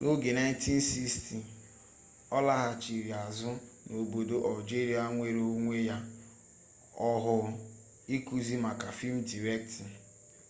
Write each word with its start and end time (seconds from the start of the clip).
na 0.03 0.07
oge 0.13 0.29
1960 0.39 2.35
olaghachiri 2.37 3.11
azu 3.25 3.51
n'obodo 3.87 4.35
algeria 4.49 5.03
nwere 5.13 5.41
onwe 5.55 5.77
ya 5.89 5.97
ohuu 7.09 7.49
ikuzi 8.15 8.55
maka 8.65 8.85
film 8.97 9.17
directing 9.31 9.91